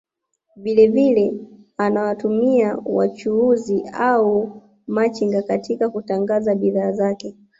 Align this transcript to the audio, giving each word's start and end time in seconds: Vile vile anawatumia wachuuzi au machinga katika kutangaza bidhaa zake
Vile 0.55 0.87
vile 0.87 1.33
anawatumia 1.77 2.77
wachuuzi 2.85 3.89
au 3.93 4.61
machinga 4.87 5.41
katika 5.41 5.89
kutangaza 5.89 6.55
bidhaa 6.55 6.91
zake 6.91 7.35